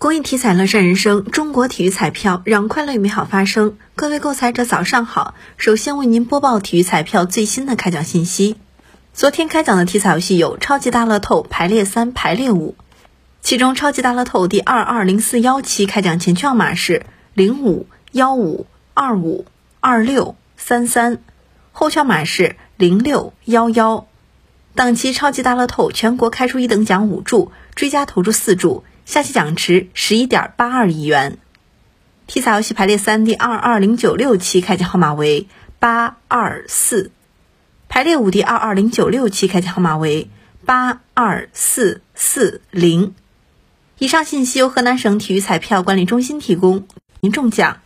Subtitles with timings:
[0.00, 3.76] 公益体彩乐善人生，中国体育彩票让快乐与美好发生。
[3.96, 8.56] 各位购彩者早上好，首先为您播报体育彩票最新的开奖信息。
[9.12, 12.76] 昨天开奖的体彩游戏有超级大乐透排列三、排列五，
[13.42, 17.04] 其中超级大乐透第二二零四幺期开奖前券码是
[17.34, 19.44] 零五幺五二五
[19.80, 21.18] 二六三三，
[21.72, 24.06] 后券码是零六幺幺。
[24.74, 28.82] 当期超级大乐透全国开出一等奖五注，追加投注四注。
[29.04, 31.38] 下期奖池十一点八二亿元。
[32.26, 35.48] 体彩游戏排列三第二二零九六期开奖号码为
[35.78, 37.10] 八二四，
[37.88, 40.30] 排列五第二二零九六期开奖号码为
[40.64, 43.14] 八二四四零。
[43.98, 46.86] 以上信息由河南省体育彩票管理中心提供，
[47.20, 47.78] 您中奖。